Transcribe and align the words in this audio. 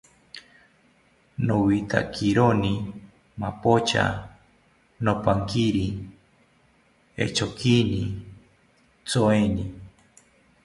Nowitakironi 1.45 2.73
mapocha, 3.41 4.03
nopaquiri 5.03 5.85
echonkini 7.23 8.01
tyoeni 9.07 9.63